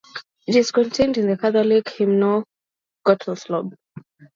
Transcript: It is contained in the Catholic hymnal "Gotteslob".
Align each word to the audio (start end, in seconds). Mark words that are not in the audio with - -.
It 0.47 0.55
is 0.55 0.71
contained 0.71 1.19
in 1.19 1.27
the 1.27 1.37
Catholic 1.37 1.87
hymnal 1.89 2.45
"Gotteslob". 3.05 3.75